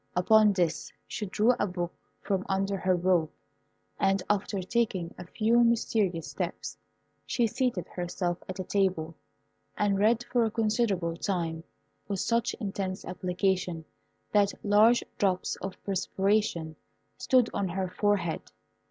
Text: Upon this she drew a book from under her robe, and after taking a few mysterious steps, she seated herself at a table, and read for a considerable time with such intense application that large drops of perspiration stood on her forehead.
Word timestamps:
Upon 0.15 0.53
this 0.53 0.91
she 1.07 1.27
drew 1.27 1.51
a 1.59 1.67
book 1.67 1.93
from 2.21 2.43
under 2.49 2.75
her 2.75 2.95
robe, 2.95 3.29
and 3.99 4.23
after 4.31 4.59
taking 4.63 5.13
a 5.15 5.27
few 5.27 5.63
mysterious 5.63 6.31
steps, 6.31 6.75
she 7.27 7.45
seated 7.45 7.85
herself 7.87 8.39
at 8.49 8.57
a 8.59 8.63
table, 8.63 9.13
and 9.77 9.99
read 9.99 10.25
for 10.31 10.43
a 10.43 10.49
considerable 10.49 11.15
time 11.15 11.63
with 12.07 12.19
such 12.19 12.55
intense 12.55 13.05
application 13.05 13.85
that 14.31 14.53
large 14.65 15.03
drops 15.19 15.55
of 15.57 15.77
perspiration 15.83 16.77
stood 17.19 17.51
on 17.53 17.67
her 17.67 17.87
forehead. 17.87 18.51